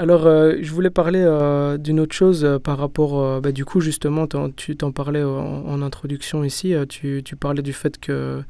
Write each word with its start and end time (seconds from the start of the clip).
Alors, 0.00 0.26
euh, 0.26 0.54
je 0.62 0.72
voulais 0.72 0.88
parler 0.88 1.22
euh, 1.22 1.76
d'une 1.76 2.00
autre 2.00 2.14
chose 2.14 2.42
euh, 2.42 2.58
par 2.58 2.78
rapport, 2.78 3.20
euh, 3.20 3.40
bah, 3.42 3.52
du 3.52 3.66
coup, 3.66 3.82
justement, 3.82 4.26
tu 4.56 4.74
t'en 4.74 4.92
parlais 4.92 5.22
en, 5.22 5.66
en 5.66 5.82
introduction 5.82 6.42
ici, 6.42 6.72
euh, 6.72 6.86
tu, 6.86 7.20
tu 7.22 7.36
parlais 7.36 7.60
du 7.60 7.74
fait 7.74 8.00
que 8.00 8.42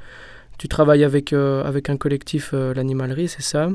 tu 0.59 0.69
travailles 0.69 1.03
avec, 1.03 1.33
euh, 1.33 1.65
avec 1.65 1.91
un 1.91 1.97
collectif, 1.97 2.53
euh, 2.55 2.73
l'Animalerie, 2.73 3.27
c'est 3.27 3.43
ça? 3.43 3.69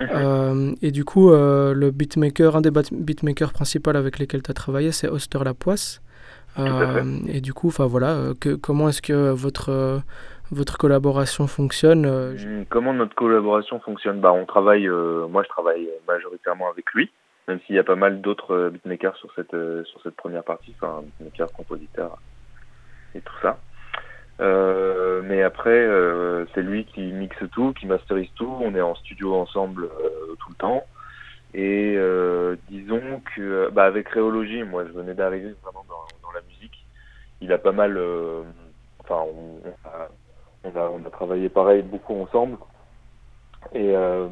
Euh, 0.00 0.72
et 0.82 0.92
du 0.92 1.04
coup, 1.04 1.32
euh, 1.32 1.74
le 1.74 1.90
beatmaker, 1.90 2.54
un 2.54 2.60
des 2.60 2.70
beatmakers 2.70 3.52
principaux 3.52 3.90
avec 3.90 4.20
lesquels 4.20 4.44
tu 4.44 4.50
as 4.52 4.54
travaillé, 4.54 4.92
c'est 4.92 5.08
Oster 5.08 5.40
Lapoisse. 5.44 6.02
Euh, 6.60 7.18
et 7.26 7.40
du 7.40 7.52
coup, 7.52 7.68
enfin 7.68 7.86
voilà, 7.86 8.34
que, 8.38 8.54
comment 8.54 8.88
est-ce 8.88 9.02
que 9.02 9.30
votre, 9.32 9.70
euh, 9.70 9.98
votre 10.50 10.78
collaboration 10.78 11.46
fonctionne? 11.46 12.06
euh, 12.06 12.34
Hum, 12.36 12.64
Comment 12.68 12.92
notre 12.92 13.14
collaboration 13.14 13.80
fonctionne? 13.80 14.20
Bah, 14.20 14.32
on 14.32 14.46
travaille, 14.46 14.86
euh, 14.88 15.26
moi 15.28 15.42
je 15.42 15.48
travaille 15.48 15.88
majoritairement 16.08 16.68
avec 16.70 16.90
lui, 16.92 17.10
même 17.48 17.60
s'il 17.66 17.76
y 17.76 17.78
a 17.78 17.84
pas 17.84 17.96
mal 17.96 18.20
d'autres 18.20 18.54
euh, 18.54 18.70
beatmakers 18.70 19.16
sur 19.16 19.32
cette 19.34 19.54
euh, 19.54 19.84
sur 19.84 20.00
cette 20.02 20.16
première 20.16 20.44
partie, 20.44 20.74
enfin 20.80 21.02
beatmakers, 21.18 21.52
compositeurs 21.52 22.18
et 23.14 23.20
tout 23.20 23.34
ça. 23.42 23.58
Euh, 24.40 25.20
mais 25.24 25.42
après, 25.42 25.70
euh, 25.70 26.46
c'est 26.54 26.62
lui 26.62 26.84
qui 26.86 27.02
mixe 27.12 27.36
tout, 27.52 27.72
qui 27.78 27.86
masterise 27.86 28.30
tout. 28.36 28.56
On 28.60 28.74
est 28.74 28.80
en 28.80 28.94
studio 28.94 29.34
ensemble 29.34 29.88
tout 30.38 30.48
le 30.48 30.54
temps. 30.56 30.84
Et 31.52 31.98
disons 32.70 33.20
que, 33.34 33.68
bah, 33.70 33.84
avec 33.84 34.08
Réologie, 34.08 34.62
moi, 34.62 34.84
je 34.86 34.92
venais 34.92 35.14
d'arriver 35.14 35.52
vraiment 35.62 35.84
dans, 35.88 36.06
dans 36.22 36.32
la 36.32 36.40
musique. 36.48 36.86
Il 37.40 37.52
a 37.52 37.58
pas 37.58 37.72
mal, 37.72 37.98
enfin, 39.00 39.16
on, 39.26 39.60
on 39.68 39.88
a, 39.88 40.08
on 40.64 40.76
a, 40.76 40.90
on 40.90 41.04
a 41.04 41.10
travaillé 41.10 41.48
pareil 41.48 41.82
beaucoup 41.82 42.14
ensemble. 42.14 42.58
Et 43.72 43.94
euh, 43.94 44.28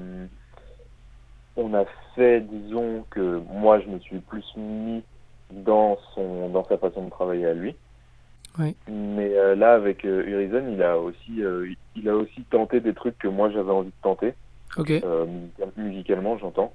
on 1.56 1.74
a 1.74 1.84
fait, 2.14 2.40
disons 2.40 3.04
que 3.10 3.40
moi, 3.50 3.80
je 3.80 3.88
me 3.88 3.98
suis 3.98 4.18
plus 4.20 4.44
mis 4.56 5.02
dans 5.50 5.98
son, 6.14 6.48
dans 6.50 6.64
sa 6.64 6.78
façon 6.78 7.04
de 7.04 7.10
travailler 7.10 7.46
à 7.46 7.54
lui. 7.54 7.74
Oui. 8.58 8.74
Mais 8.88 9.36
euh, 9.36 9.54
là, 9.54 9.74
avec 9.74 10.04
euh, 10.04 10.26
Urizen, 10.26 10.72
il 10.72 10.82
a 10.82 10.98
aussi, 10.98 11.42
euh, 11.42 11.72
il 11.94 12.08
a 12.08 12.16
aussi 12.16 12.42
tenté 12.50 12.80
des 12.80 12.92
trucs 12.92 13.16
que 13.18 13.28
moi 13.28 13.50
j'avais 13.50 13.70
envie 13.70 13.90
de 13.90 14.02
tenter, 14.02 14.34
musicalement, 15.76 16.38
j'entends. 16.38 16.72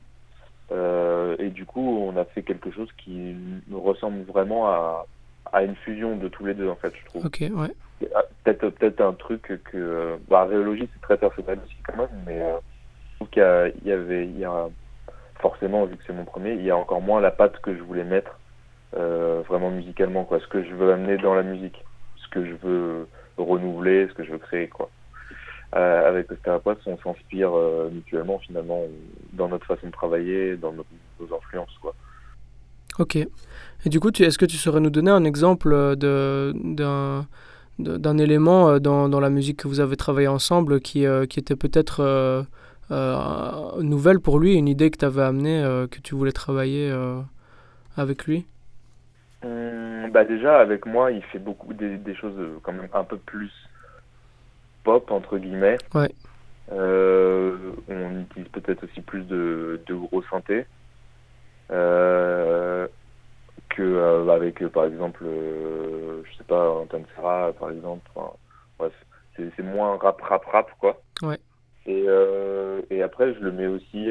Et 1.39 1.49
du 1.49 1.65
coup, 1.65 1.81
on 1.81 2.17
a 2.17 2.25
fait 2.25 2.41
quelque 2.41 2.71
chose 2.71 2.89
qui 2.97 3.35
nous 3.67 3.79
ressemble 3.79 4.23
vraiment 4.23 4.67
à, 4.67 5.05
à 5.51 5.63
une 5.63 5.75
fusion 5.75 6.15
de 6.15 6.27
tous 6.29 6.45
les 6.45 6.53
deux, 6.53 6.69
en 6.69 6.75
fait, 6.75 6.93
je 6.95 7.05
trouve. 7.05 7.25
ok, 7.25 7.43
ouais. 7.53 7.75
Ah, 8.15 8.23
Peut-être 8.43 8.69
peut-être 8.69 9.01
un 9.01 9.13
truc 9.13 9.61
que, 9.63 10.17
bah, 10.27 10.45
Réologie, 10.45 10.89
c'est 10.93 11.01
très 11.01 11.17
personnel 11.17 11.59
aussi 11.65 11.75
quand 11.87 11.97
même, 11.97 12.23
mais 12.25 12.41
euh, 12.41 12.57
je 13.11 13.15
trouve 13.15 13.29
qu'il 13.29 13.41
y, 13.85 13.91
avait, 13.91 14.25
il 14.25 14.37
y 14.37 14.43
a 14.43 14.67
forcément, 15.39 15.85
vu 15.85 15.95
que 15.95 16.03
c'est 16.05 16.13
mon 16.13 16.25
premier, 16.25 16.53
il 16.53 16.63
y 16.63 16.71
a 16.71 16.75
encore 16.75 17.01
moins 17.01 17.21
la 17.21 17.31
patte 17.31 17.59
que 17.61 17.75
je 17.75 17.81
voulais 17.81 18.03
mettre 18.03 18.37
euh, 18.95 19.41
vraiment 19.47 19.71
musicalement, 19.71 20.23
quoi. 20.23 20.39
Ce 20.39 20.47
que 20.47 20.63
je 20.63 20.73
veux 20.73 20.91
amener 20.93 21.17
dans 21.17 21.33
la 21.33 21.43
musique, 21.43 21.83
ce 22.17 22.27
que 22.29 22.45
je 22.45 22.53
veux 22.63 23.07
renouveler, 23.37 24.07
ce 24.07 24.13
que 24.13 24.23
je 24.23 24.31
veux 24.31 24.37
créer, 24.37 24.67
quoi. 24.67 24.89
Euh, 25.75 26.07
avec 26.07 26.31
Osterapois, 26.31 26.75
on 26.85 26.97
s'inspire 26.97 27.57
euh, 27.57 27.89
mutuellement 27.91 28.37
finalement 28.37 28.83
dans 29.33 29.47
notre 29.47 29.65
façon 29.65 29.87
de 29.87 29.91
travailler, 29.91 30.55
dans 30.55 30.71
nos, 30.71 30.85
nos 31.19 31.35
influences, 31.35 31.77
quoi. 31.81 31.95
Ok. 32.99 33.15
Et 33.15 33.89
du 33.89 33.99
coup, 33.99 34.11
est-ce 34.19 34.37
que 34.37 34.45
tu 34.45 34.57
saurais 34.57 34.79
nous 34.79 34.91
donner 34.91 35.09
un 35.09 35.23
exemple 35.23 35.95
d'un, 35.95 37.25
d'un 37.79 38.17
élément 38.17 38.69
euh, 38.69 38.79
dans, 38.79 39.09
dans 39.09 39.19
la 39.19 39.29
musique 39.29 39.57
que 39.57 39.67
vous 39.67 39.79
avez 39.79 39.95
travaillé 39.95 40.27
ensemble 40.27 40.79
qui, 40.79 41.05
euh, 41.05 41.25
qui 41.25 41.39
était 41.39 41.55
peut-être 41.55 42.01
euh, 42.01 42.43
nouvelle 43.81 44.19
pour 44.19 44.39
lui, 44.39 44.53
une 44.53 44.67
idée 44.67 44.91
que 44.91 44.97
tu 44.97 45.05
avais 45.05 45.23
amenée, 45.23 45.63
que 45.89 45.99
tu 45.99 46.15
voulais 46.15 46.31
travailler 46.31 46.93
avec 47.97 48.25
lui? 48.25 48.45
Hum, 49.43 50.09
bah 50.11 50.23
déjà 50.23 50.59
avec 50.59 50.85
moi 50.85 51.11
il 51.11 51.21
fait 51.23 51.39
beaucoup 51.39 51.73
des, 51.73 51.97
des 51.97 52.15
choses 52.15 52.39
quand 52.61 52.71
même 52.71 52.87
un 52.93 53.03
peu 53.03 53.17
plus 53.17 53.51
pop 54.83 55.09
entre 55.11 55.37
guillemets. 55.37 55.77
Ouais. 55.93 56.13
Euh, 56.71 57.57
on 57.89 58.21
utilise 58.21 58.47
peut-être 58.49 58.85
aussi 58.85 59.01
plus 59.01 59.23
de, 59.23 59.81
de 59.85 59.95
gros 59.95 60.23
synthés 60.23 60.65
euh, 61.71 62.87
que 63.75 63.81
euh, 63.81 64.27
avec 64.29 64.61
euh, 64.61 64.69
par 64.69 64.85
exemple 64.85 65.23
euh, 65.25 66.21
je 66.23 66.37
sais 66.37 66.43
pas 66.43 66.69
Anton 66.69 67.03
Serra 67.15 67.51
par 67.59 67.71
exemple. 67.71 68.01
Enfin, 68.15 68.31
bref, 68.79 68.93
c'est 69.35 69.63
moins 69.63 69.97
rap 69.97 70.21
rap 70.21 70.45
rap 70.45 70.69
quoi. 70.79 71.01
Ouais. 71.21 71.37
Et 71.85 72.05
et 72.89 73.01
après 73.01 73.33
je 73.33 73.39
le 73.39 73.51
mets 73.51 73.67
aussi 73.67 74.09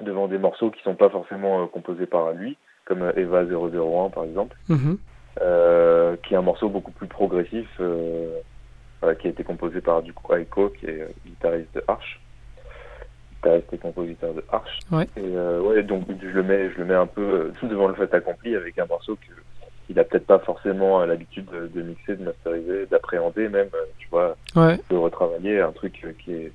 devant 0.00 0.28
des 0.28 0.38
morceaux 0.38 0.70
qui 0.70 0.82
sont 0.82 0.94
pas 0.94 1.10
forcément 1.10 1.66
composés 1.66 2.06
par 2.06 2.32
lui 2.32 2.56
comme 2.86 3.12
Eva 3.16 3.44
001 3.44 4.10
par 4.10 4.24
exemple 4.24 4.56
Mhm. 4.68 4.98
euh, 5.40 6.16
qui 6.22 6.34
est 6.34 6.36
un 6.36 6.42
morceau 6.42 6.68
beaucoup 6.68 6.92
plus 6.92 7.06
progressif, 7.08 7.68
qui 7.76 9.26
a 9.26 9.30
été 9.30 9.44
composé 9.44 9.80
par 9.80 10.02
du 10.02 10.12
coup 10.14 10.32
Aiko, 10.34 10.70
qui 10.70 10.86
est 10.86 11.06
guitariste 11.26 11.74
de 11.74 11.84
Arch, 11.88 12.20
guitariste 13.44 13.72
et 13.72 13.78
compositeur 13.78 14.34
de 14.34 14.44
Arch. 14.50 14.80
Ouais. 14.90 15.04
Et 15.16 15.20
euh, 15.20 15.60
ouais, 15.60 15.82
donc 15.82 16.04
je 16.20 16.28
le 16.28 16.42
mets, 16.42 16.70
je 16.70 16.78
le 16.78 16.84
mets 16.84 16.94
un 16.94 17.06
peu 17.06 17.52
euh, 17.62 17.68
devant 17.68 17.88
le 17.88 17.94
fait 17.94 18.12
accompli 18.14 18.56
avec 18.56 18.78
un 18.78 18.86
morceau 18.86 19.16
que 19.16 19.34
il 19.90 19.98
a 19.98 20.04
peut-être 20.04 20.26
pas 20.26 20.38
forcément 20.38 21.02
euh, 21.02 21.06
l'habitude 21.06 21.46
de, 21.52 21.66
de 21.66 21.82
mixer, 21.82 22.16
de 22.16 22.24
masteriser, 22.24 22.86
d'appréhender 22.86 23.48
même, 23.50 23.68
tu 23.98 24.08
vois, 24.10 24.36
Ouais, 24.56 24.78
de 24.90 24.96
retravailler 24.96 25.60
un 25.60 25.72
truc 25.72 26.06
qui 26.24 26.32
est 26.32 26.52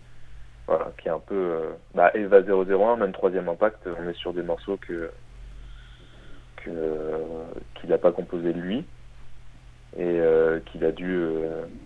voilà, 0.67 0.91
qui 1.01 1.07
est 1.07 1.11
un 1.11 1.19
peu 1.19 1.35
euh, 1.35 1.69
bah, 1.95 2.11
Eva 2.13 2.41
001, 2.41 2.97
même 2.97 3.11
troisième 3.11 3.49
impact, 3.49 3.87
on 3.99 4.07
est 4.07 4.17
sur 4.17 4.33
des 4.33 4.43
morceaux 4.43 4.77
que 4.77 5.11
que 6.57 6.71
qu'il 7.75 7.89
n'a 7.89 7.97
pas 7.97 8.11
composé 8.11 8.51
lui 8.51 8.83
et 9.97 10.19
euh, 10.19 10.59
qu'il 10.65 10.83
a 10.83 10.91
dû 10.91 11.27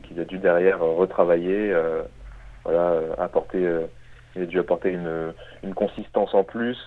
qu'il 0.03 0.19
a 0.19 0.25
dû 0.25 0.39
derrière 0.39 0.79
retravailler 0.79 1.73
voilà 2.65 2.99
apporter 3.19 3.67
il 4.35 4.43
a 4.43 4.45
dû 4.45 4.59
apporter 4.59 4.91
une 4.91 5.33
une 5.63 5.73
consistance 5.73 6.33
en 6.33 6.43
plus 6.43 6.77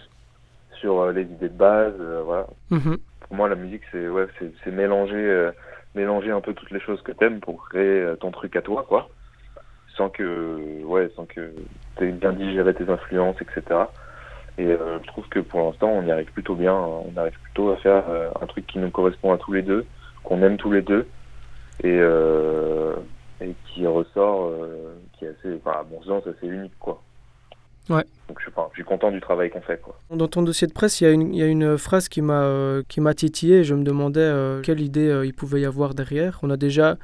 sur 0.81 1.01
euh, 1.01 1.13
les 1.13 1.23
idées 1.23 1.49
de 1.49 1.57
base 1.57 1.95
euh, 2.01 2.23
voilà. 2.25 2.47
Mhm. 2.71 2.99
pour 3.21 3.37
moi 3.37 3.49
la 3.49 3.55
musique 3.55 3.83
c'est 3.93 4.09
ouais 4.09 4.27
c'est 4.65 4.71
mélanger 4.71 5.17
euh, 5.17 5.51
mélanger 5.95 6.31
un 6.31 6.41
peu 6.41 6.55
toutes 6.55 6.71
les 6.71 6.81
choses 6.81 7.01
que 7.03 7.13
t'aimes 7.13 7.41
pour 7.41 7.69
créer 7.69 8.15
ton 8.21 8.31
truc 8.31 8.57
à 8.57 8.63
toi 8.63 8.85
quoi. 8.89 9.09
Sans 9.97 10.11
que 10.11 10.83
ouais 10.85 11.11
sans 11.17 11.25
que 11.25 11.53
t'aies 11.97 12.13
bien 12.13 12.33
digéré 12.33 12.75
tes 12.75 12.89
influences 12.89 13.41
etc 13.41 13.87
et 14.59 14.67
euh, 14.67 14.99
je 15.03 15.07
trouve 15.07 15.29
que 15.29 15.41
pour 15.41 15.61
l'instant 15.61 15.89
on 15.89 16.03
y 16.03 16.11
arrive 16.11 16.31
plutôt 16.33 16.55
bien 16.55 16.75
on 16.75 17.13
arrive 17.17 17.39
plutôt 17.43 17.71
à 17.71 17.77
faire 17.77 18.05
euh, 18.09 18.31
un 18.41 18.47
truc 18.47 18.67
qui 18.67 18.79
nous 18.79 18.91
correspond 18.91 19.33
à 19.33 19.39
tous 19.39 19.53
les 19.53 19.63
deux 19.63 19.87
qu'on 20.25 20.43
aime 20.43 20.57
tous 20.57 20.73
les 20.73 20.83
deux 20.83 21.07
et 21.83 21.99
euh, 22.01 22.95
et 23.41 23.55
qui 23.67 23.87
ressort 23.87 24.51
qui 25.13 25.27
est 25.27 25.29
assez 25.29 25.61
enfin 25.65 25.81
à 25.81 25.85
mon 25.91 26.03
sens 26.03 26.27
assez 26.27 26.47
unique 26.47 26.73
quoi 26.79 27.03
Ouais. 27.89 28.05
donc 28.29 28.39
je 28.39 28.45
suis 28.45 28.53
enfin, 28.57 28.69
je 28.73 28.77
suis 28.79 28.85
content 28.85 29.11
du 29.13 29.21
travail 29.21 29.49
qu'on 29.51 29.61
fait 29.61 29.81
quoi 29.81 29.97
Dans 30.11 30.27
ton 30.29 30.43
dossier 30.43 30.67
de 30.67 30.73
presse, 30.73 31.01
il 31.01 31.05
y 31.05 31.07
a 31.07 31.11
une, 31.11 31.33
il 31.35 31.39
y 31.39 31.43
a 31.43 31.47
une 31.47 31.79
phrase 31.79 32.09
qui 32.09 32.21
m'a 32.23 32.43
euh, 32.43 32.83
m'a 32.99 33.15
titillé. 33.15 33.63
Je 33.65 33.75
me 33.75 33.85
demandais 33.85 34.21
euh, 34.21 34.61
quelle 34.63 34.81
idée 34.81 35.09
euh, 35.09 35.25
il 35.25 35.33
pouvait 35.35 35.61
y 35.61 35.65
avoir 35.67 35.95
derrière. 35.95 36.41
On 36.43 36.51
a 36.51 36.57
déjà 36.57 36.97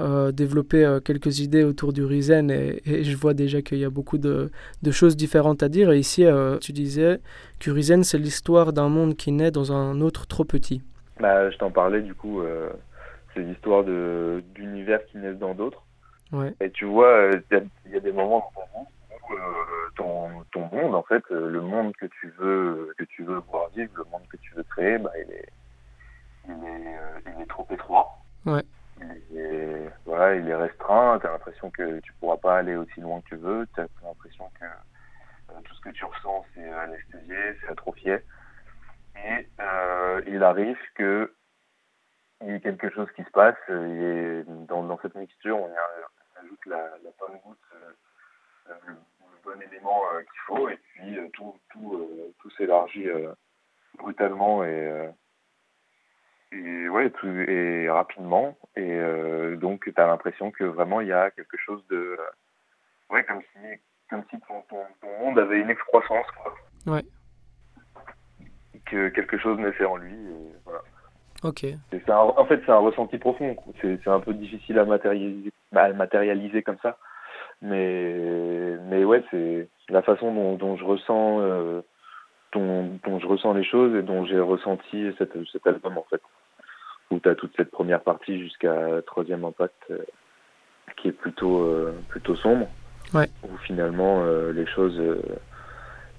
euh, 0.00 0.30
développé 0.30 0.98
quelques 1.04 1.40
idées 1.40 1.64
autour 1.64 1.92
du 1.92 2.04
Risen 2.04 2.50
et, 2.52 2.80
et 2.86 3.02
je 3.02 3.16
vois 3.16 3.34
déjà 3.34 3.62
qu'il 3.62 3.78
y 3.78 3.84
a 3.84 3.90
beaucoup 3.90 4.16
de, 4.18 4.50
de 4.82 4.90
choses 4.92 5.16
différentes 5.16 5.64
à 5.64 5.68
dire. 5.68 5.90
Et 5.90 5.98
ici, 5.98 6.24
tu 6.60 6.72
disais 6.72 7.18
que 7.58 7.72
Risen, 7.72 8.04
c'est 8.04 8.18
l'histoire 8.18 8.72
d'un 8.72 8.88
monde 8.88 9.16
qui 9.16 9.32
naît 9.32 9.50
dans 9.50 9.72
un 9.72 10.00
autre 10.00 10.26
trop 10.28 10.44
petit. 10.44 10.82
bah 11.20 11.50
je 11.50 11.56
t'en 11.58 11.72
parlais 11.72 12.00
du 12.02 12.14
coup 12.14 12.42
c'est 13.34 13.40
l'histoire 13.42 13.82
d'univers 14.54 15.00
qui 15.06 15.18
naissent 15.18 15.38
dans 15.38 15.54
d'autres 15.54 15.82
Ouais, 16.30 16.52
Et 16.60 16.70
tu 16.70 16.84
vois, 16.84 17.30
il 17.32 17.56
y, 17.56 17.58
a- 17.58 17.62
il 17.86 17.92
y 17.92 17.96
a 17.96 18.00
des 18.00 18.12
moments 18.12 18.50
dans 18.54 18.86
euh, 19.30 19.90
ton, 19.96 20.44
ton 20.52 20.68
monde, 20.72 20.94
en 20.94 21.02
fait, 21.02 21.22
euh, 21.30 21.48
le 21.50 21.60
monde 21.60 21.94
que 21.96 22.06
tu 22.06 22.28
veux 22.38 22.94
que 22.98 23.04
tu 23.04 23.22
veux 23.24 23.38
voir 23.38 23.68
vivre, 23.70 23.92
le 23.96 24.04
monde 24.04 24.26
que 24.28 24.36
tu 24.38 24.54
veux 24.54 24.62
créer, 24.64 24.98
bah, 24.98 25.12
il 25.16 25.32
est 25.32 25.48
il 26.46 26.64
est, 26.64 26.98
euh, 26.98 27.20
il 27.36 27.42
est 27.42 27.46
trop 27.46 27.66
étroit. 27.70 28.24
Ouais. 28.46 28.62
Il 29.30 29.38
est, 29.38 29.90
voilà, 30.06 30.34
il 30.36 30.48
est 30.48 30.54
restreint. 30.54 31.18
T'as 31.20 31.30
l'impression 31.32 31.70
que 31.70 32.00
tu 32.00 32.12
pourras 32.14 32.36
pas 32.38 32.58
aller 32.58 32.74
aussi 32.76 33.00
loin 33.00 33.20
que 33.20 33.28
tu 33.28 33.36
veux. 33.36 33.66
T'as 33.74 33.86
l'impression 34.02 34.50
que 34.58 34.64
euh, 34.64 35.60
tout 35.64 35.74
ce 35.74 35.80
que 35.82 35.90
tu 35.90 36.04
ressens 36.04 36.44
c'est 36.54 36.68
anesthésié, 36.72 37.36
c'est 37.60 37.68
atrophié. 37.70 38.18
Et 39.16 39.48
euh, 39.60 40.22
il 40.26 40.42
arrive 40.42 40.78
que 40.94 41.32
il 42.40 42.48
y 42.50 42.54
ait 42.54 42.60
quelque 42.60 42.88
chose 42.90 43.08
qui 43.16 43.24
se 43.24 43.30
passe. 43.30 43.56
Et 43.68 44.44
dans, 44.68 44.84
dans 44.84 44.98
cette 45.00 45.16
mixture, 45.16 45.58
on 45.58 45.68
y 45.68 45.76
a- 45.76 46.08
on 46.36 46.44
ajoute 46.44 46.66
la, 46.66 46.76
la 46.76 47.10
bonne 47.18 47.38
goutte, 47.44 47.58
le, 48.86 48.92
le 48.94 48.96
bon 49.44 49.60
élément 49.62 50.02
euh, 50.14 50.20
qu'il 50.20 50.40
faut, 50.46 50.68
et 50.68 50.76
puis 50.76 51.18
euh, 51.18 51.28
tout, 51.32 51.54
tout, 51.70 51.94
euh, 51.94 52.32
tout 52.40 52.50
s'élargit 52.50 53.06
brutalement 53.98 54.64
et, 54.64 55.10
et 56.52 56.88
ouais, 56.88 57.10
tout, 57.10 57.26
et 57.28 57.88
rapidement. 57.90 58.56
Et 58.76 59.00
donc, 59.56 59.84
tu 59.84 60.00
as 60.00 60.06
l'impression 60.06 60.50
que 60.50 60.64
vraiment 60.64 61.00
il 61.00 61.08
y 61.08 61.12
a 61.12 61.30
quelque 61.30 61.56
chose 61.56 61.84
de, 61.88 62.16
ouais, 63.10 63.24
comme 63.24 63.40
si, 63.52 63.58
comme 64.10 64.22
si 64.30 64.38
ton, 64.46 64.62
ton, 64.68 64.82
ton 65.00 65.18
monde 65.20 65.38
avait 65.38 65.60
une 65.60 65.70
excroissance, 65.70 66.26
quoi. 66.42 66.54
Ouais. 66.86 67.04
que 68.86 69.08
quelque 69.10 69.36
chose 69.38 69.58
naissait 69.58 69.84
en 69.84 69.96
lui. 69.96 70.14
Et 70.14 70.52
voilà. 70.64 70.80
Ok. 71.42 71.64
Un- 71.64 72.14
en 72.14 72.44
fait, 72.46 72.60
c'est 72.64 72.72
un 72.72 72.78
ressenti 72.78 73.18
profond. 73.18 73.56
C'est 73.80 74.00
c'est 74.02 74.10
un 74.10 74.20
peu 74.20 74.32
difficile 74.32 74.78
à 74.78 74.84
matérialiser, 74.84 75.52
à 75.74 75.92
matérialiser 75.92 76.62
comme 76.62 76.78
ça. 76.78 76.98
Mais, 77.62 78.76
mais 78.88 79.04
ouais, 79.04 79.22
c'est 79.30 79.68
la 79.88 80.02
façon 80.02 80.32
dont, 80.32 80.54
dont 80.56 80.76
je 80.76 80.84
ressens, 80.84 81.40
euh, 81.40 81.80
dont, 82.52 82.98
dont 83.04 83.18
je 83.18 83.26
ressens 83.26 83.52
les 83.54 83.64
choses 83.64 83.94
et 83.96 84.02
dont 84.02 84.24
j'ai 84.26 84.38
ressenti 84.38 85.10
cet, 85.18 85.32
cet 85.52 85.66
album 85.66 85.98
en 85.98 86.06
fait. 86.08 86.20
Où 87.10 87.18
tu 87.18 87.28
as 87.28 87.34
toute 87.34 87.52
cette 87.56 87.70
première 87.70 88.02
partie 88.02 88.38
jusqu'à 88.38 89.00
troisième 89.06 89.44
impact 89.44 89.74
euh, 89.90 89.98
qui 90.96 91.08
est 91.08 91.12
plutôt, 91.12 91.62
euh, 91.62 91.92
plutôt 92.08 92.36
sombre. 92.36 92.68
Ouais. 93.14 93.28
Où 93.42 93.56
finalement 93.66 94.22
les 94.52 94.66
choses, 94.66 95.00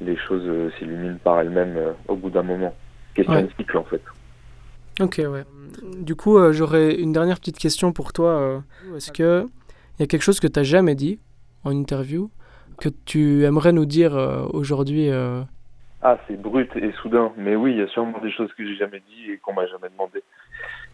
les 0.01 0.17
choses 0.17 0.73
s'illuminent 0.79 1.19
par 1.23 1.39
elles-mêmes 1.39 1.93
au 2.07 2.15
bout 2.15 2.31
d'un 2.31 2.41
moment. 2.41 2.73
Question 3.13 3.35
Ouais. 3.35 3.43
de 3.43 3.51
cycle 3.57 3.77
en 3.77 3.83
fait. 3.83 4.01
Ok, 4.99 5.21
ouais. 5.23 5.43
Du 5.99 6.15
coup, 6.15 6.39
j'aurais 6.51 6.95
une 6.95 7.11
dernière 7.13 7.37
petite 7.37 7.59
question 7.59 7.93
pour 7.93 8.11
toi. 8.11 8.63
Est-ce 8.95 9.11
que 9.11 9.45
il 9.97 10.01
y 10.01 10.03
a 10.03 10.07
quelque 10.07 10.23
chose 10.23 10.39
que 10.39 10.47
tu 10.47 10.57
n'as 10.59 10.63
jamais 10.63 10.95
dit 10.95 11.19
en 11.63 11.71
interview 11.71 12.29
que 12.79 12.89
tu 12.89 13.43
aimerais 13.43 13.73
nous 13.73 13.85
dire 13.85 14.15
euh, 14.15 14.45
aujourd'hui 14.53 15.09
euh, 15.09 15.41
Ah, 16.01 16.17
c'est 16.27 16.41
brut 16.41 16.73
et 16.75 16.91
soudain. 17.01 17.31
Mais 17.37 17.55
oui, 17.55 17.71
il 17.71 17.77
y 17.77 17.81
a 17.81 17.87
sûrement 17.87 18.19
des 18.19 18.31
choses 18.31 18.51
que 18.53 18.65
j'ai 18.65 18.75
jamais 18.75 19.01
dit 19.01 19.31
et 19.31 19.37
qu'on 19.37 19.53
m'a 19.53 19.67
jamais 19.67 19.89
demandé. 19.89 20.23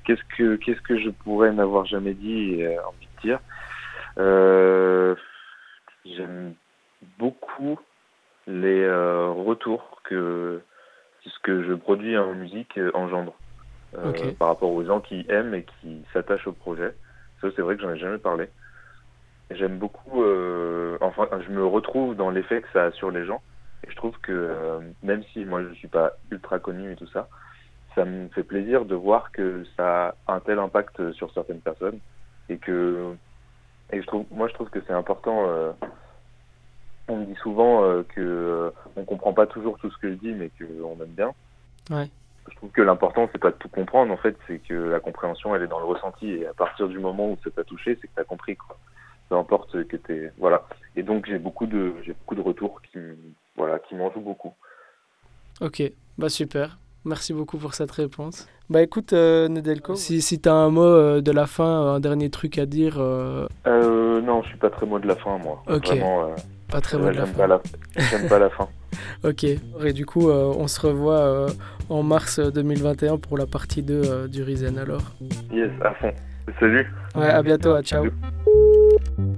Qu'est-ce 0.03 0.23
que 0.37 0.55
qu'est-ce 0.57 0.81
que 0.81 0.99
je 0.99 1.09
pourrais 1.09 1.51
n'avoir 1.51 1.85
jamais 1.85 2.13
dit 2.13 2.53
et 2.53 2.67
euh, 2.67 2.87
envie 2.87 3.07
de 3.17 3.21
dire? 3.21 3.39
Euh, 4.17 5.15
J'aime 6.05 6.53
beaucoup 7.17 7.79
les 8.47 8.83
euh, 8.83 9.31
retours 9.31 10.01
que 10.03 10.61
ce 11.25 11.39
que 11.41 11.63
je 11.63 11.73
produis 11.73 12.15
en 12.15 12.33
musique 12.35 12.79
engendre 12.93 13.33
euh, 13.97 14.13
par 14.37 14.49
rapport 14.49 14.71
aux 14.71 14.85
gens 14.85 14.99
qui 14.99 15.25
aiment 15.29 15.55
et 15.55 15.65
qui 15.81 16.03
s'attachent 16.13 16.47
au 16.47 16.51
projet. 16.51 16.93
Ça, 17.41 17.47
c'est 17.55 17.63
vrai 17.63 17.75
que 17.75 17.81
j'en 17.81 17.91
ai 17.91 17.97
jamais 17.97 18.19
parlé. 18.19 18.45
J'aime 19.51 19.77
beaucoup, 19.77 20.23
euh, 20.23 20.97
enfin, 21.01 21.27
je 21.45 21.51
me 21.51 21.65
retrouve 21.65 22.15
dans 22.15 22.29
l'effet 22.29 22.61
que 22.61 22.67
ça 22.73 22.85
a 22.85 22.91
sur 22.91 23.11
les 23.11 23.25
gens. 23.25 23.41
Et 23.85 23.91
je 23.91 23.95
trouve 23.95 24.17
que 24.19 24.31
euh, 24.31 24.79
même 25.03 25.23
si 25.31 25.45
moi 25.45 25.61
je 25.63 25.73
suis 25.75 25.87
pas 25.87 26.13
ultra 26.31 26.59
connu 26.59 26.91
et 26.91 26.95
tout 26.95 27.07
ça, 27.07 27.27
ça 27.93 28.05
me 28.05 28.27
fait 28.29 28.43
plaisir 28.43 28.85
de 28.85 28.95
voir 28.95 29.31
que 29.31 29.63
ça 29.77 30.15
a 30.27 30.33
un 30.33 30.39
tel 30.39 30.59
impact 30.59 31.11
sur 31.13 31.31
certaines 31.33 31.61
personnes 31.61 31.99
et 32.49 32.57
que 32.57 33.15
et 33.91 34.01
je 34.01 34.07
trouve 34.07 34.25
moi 34.31 34.47
je 34.47 34.53
trouve 34.53 34.69
que 34.69 34.79
c'est 34.87 34.93
important. 34.93 35.47
euh, 35.47 35.71
on 37.07 37.17
me 37.17 37.25
dit 37.25 37.35
souvent 37.35 37.83
euh, 37.83 38.03
que 38.03 38.21
euh, 38.21 38.71
on 38.95 39.05
comprend 39.05 39.33
pas 39.33 39.45
toujours 39.45 39.77
tout 39.77 39.91
ce 39.91 39.97
que 39.97 40.09
je 40.09 40.15
dis, 40.15 40.31
mais 40.31 40.49
que 40.49 40.65
on 40.83 40.99
aime 41.03 41.13
bien. 41.15 41.31
Ouais. 41.91 42.09
Je 42.49 42.55
trouve 42.55 42.71
que 42.71 42.81
l'important 42.81 43.29
c'est 43.31 43.37
pas 43.39 43.51
de 43.51 43.57
tout 43.57 43.69
comprendre 43.69 44.11
en 44.11 44.17
fait, 44.17 44.35
c'est 44.47 44.59
que 44.59 44.73
la 44.73 44.99
compréhension 44.99 45.55
elle 45.55 45.63
est 45.63 45.67
dans 45.67 45.79
le 45.79 45.85
ressenti 45.85 46.31
et 46.31 46.47
à 46.47 46.53
partir 46.53 46.87
du 46.87 46.97
moment 46.99 47.29
où 47.29 47.37
ça 47.43 47.51
t'a 47.51 47.63
touché, 47.63 47.97
c'est 48.01 48.07
que 48.07 48.13
t'as 48.15 48.23
compris 48.23 48.55
quoi. 48.55 48.77
Peu 49.29 49.35
importe 49.35 49.83
que 49.87 49.97
t'es 49.97 50.31
voilà. 50.37 50.63
Et 50.95 51.03
donc 51.03 51.25
j'ai 51.27 51.39
beaucoup 51.39 51.65
de 51.65 51.93
j'ai 52.05 52.13
beaucoup 52.13 52.35
de 52.35 52.41
retours 52.41 52.81
qui 52.81 52.99
voilà 53.57 53.79
qui 53.79 53.95
m'en 53.95 54.11
jouent 54.11 54.21
beaucoup. 54.21 54.53
Ok, 55.61 55.81
bah 56.17 56.29
super. 56.29 56.77
Merci 57.05 57.33
beaucoup 57.33 57.57
pour 57.57 57.75
cette 57.75 57.91
réponse. 57.91 58.47
Bah 58.69 58.81
écoute, 58.81 59.13
euh, 59.13 59.47
Nedelko, 59.47 59.93
si, 59.95 60.21
si 60.21 60.41
tu 60.41 60.49
as 60.49 60.53
un 60.55 60.71
mot 60.71 60.81
euh, 60.83 61.21
de 61.21 61.31
la 61.31 61.45
fin, 61.45 61.93
un 61.95 61.99
dernier 61.99 62.31
truc 62.31 62.57
à 62.57 62.65
dire, 62.65 62.95
euh, 62.99 63.47
Euh, 63.67 64.21
non, 64.21 64.41
je 64.41 64.47
suis 64.49 64.57
pas 64.57 64.71
très 64.71 64.87
mot 64.87 64.97
de 64.97 65.07
la 65.07 65.15
fin 65.15 65.37
moi. 65.37 65.61
Ok. 65.67 65.85
Vraiment, 65.87 66.23
euh, 66.23 66.35
pas 66.71 66.81
très 66.81 66.97
mot 66.97 67.05
de 67.05 67.09
la 67.11 67.25
j'aime 67.25 67.33
fin. 67.35 67.37
pas 67.41 67.47
la 67.47 67.61
j'aime 68.09 68.27
pas 68.27 68.39
la 68.39 68.49
fin. 68.49 68.67
Ok, 69.23 69.43
et 69.43 69.93
du 69.93 70.05
coup, 70.05 70.29
euh, 70.29 70.53
on 70.57 70.67
se 70.67 70.79
revoit 70.79 71.19
euh, 71.19 71.49
en 71.89 72.01
mars 72.01 72.39
2021 72.39 73.17
pour 73.17 73.37
la 73.37 73.45
partie 73.45 73.83
2 73.83 73.93
euh, 74.05 74.27
du 74.27 74.41
Risen 74.41 74.77
alors. 74.77 75.01
Yes, 75.51 75.69
à 75.83 75.93
fond. 75.95 76.13
Salut. 76.59 76.87
Ouais, 77.15 77.27
à 77.27 77.43
bientôt, 77.43 77.73
à 77.73 77.81
ciao. 77.83 78.05
Salut. 78.05 78.13
thank 79.05 79.17
you 79.19 79.34